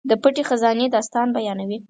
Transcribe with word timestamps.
د 0.09 0.11
پټې 0.21 0.43
خزانې 0.49 0.85
داستان 0.95 1.27
بیانوي. 1.35 1.77